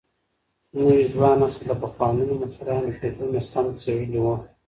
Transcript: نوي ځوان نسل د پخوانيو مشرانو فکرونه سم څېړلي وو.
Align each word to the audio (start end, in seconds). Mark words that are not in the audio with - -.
نوي 0.79 1.01
ځوان 1.13 1.35
نسل 1.41 1.61
د 1.69 1.71
پخوانيو 1.81 2.41
مشرانو 2.43 2.95
فکرونه 2.99 3.39
سم 3.51 3.65
څېړلي 3.79 4.19
وو. 4.21 4.35